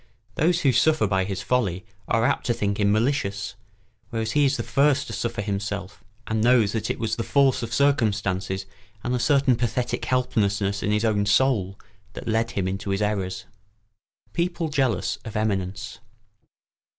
[0.33, 3.53] Those who suffer by his folly are apt to think him malicious,
[4.09, 7.61] whereas he is the first to suffer himself and knows that it was the force
[7.61, 8.65] of circumstances
[9.03, 11.77] and a certain pathetic helplessness in his own soul
[12.13, 13.45] that led him into his errors.
[14.31, 15.99] [Sidenote: People jealous of eminence.